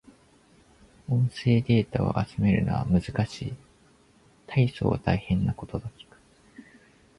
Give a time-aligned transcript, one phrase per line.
[1.07, 3.53] 音声データを集めるのは難しい。
[4.47, 6.17] 大層大変なことと聞く。